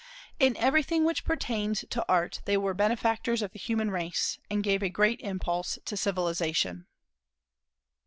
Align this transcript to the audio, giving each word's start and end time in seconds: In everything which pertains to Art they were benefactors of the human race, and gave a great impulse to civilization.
In 0.39 0.57
everything 0.57 1.05
which 1.05 1.23
pertains 1.23 1.85
to 1.91 2.03
Art 2.09 2.41
they 2.45 2.57
were 2.57 2.73
benefactors 2.73 3.43
of 3.43 3.51
the 3.51 3.59
human 3.59 3.91
race, 3.91 4.39
and 4.49 4.63
gave 4.63 4.81
a 4.81 4.89
great 4.89 5.19
impulse 5.21 5.77
to 5.85 5.95
civilization. 5.95 6.87